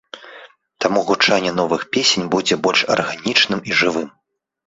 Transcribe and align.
Таму 0.85 1.01
гучанне 1.09 1.51
новых 1.59 1.81
песень 1.97 2.27
будзе 2.35 2.55
больш 2.67 2.81
арганічным 2.97 3.59
і 3.73 3.81
жывым. 3.83 4.09